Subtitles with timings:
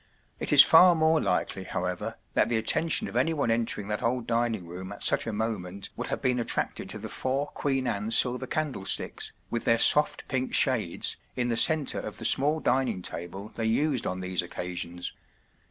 [0.39, 4.65] It is far more likely, however, that the attention of anyone entering that old dining¬
[4.65, 8.47] room at such a moment would have been attracted to the four Queen Anne silver
[8.47, 13.65] candlesticks, with their soft pink shades, in the centre of the small dining table they
[13.65, 15.13] used on these occasions.